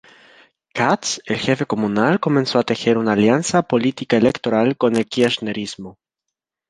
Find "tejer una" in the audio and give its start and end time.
2.63-3.11